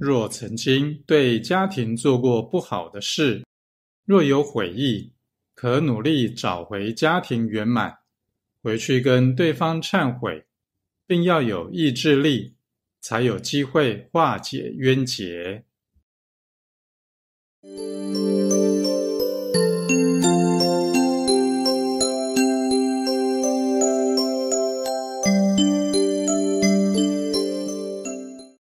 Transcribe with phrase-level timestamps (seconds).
[0.00, 3.44] 若曾经对家庭做过不好的事
[4.06, 5.12] 若有悔意
[5.54, 7.98] 可努力找回家庭圆满
[8.62, 10.46] 回去跟对方忏悔
[11.06, 12.56] 并要有意志力
[13.02, 15.66] 才有机会化解冤结。